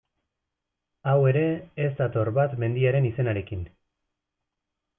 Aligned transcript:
Hau 1.11 1.17
ere, 1.31 1.43
ez 1.85 1.91
dator 2.01 2.31
bat 2.39 2.57
mendiaren 2.65 3.09
izenarekin. 3.13 3.63